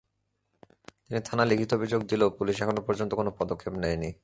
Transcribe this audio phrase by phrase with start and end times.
[1.05, 4.11] তিনি থানায় লিখিত অভিযোগ দিলেও পুলিশ এখনো পর্যন্ত কোনো পদক্ষেপ নেয়নি।